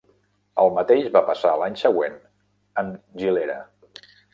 [0.63, 2.19] El mateix va passar l'any següent
[2.85, 3.65] amb Gilera.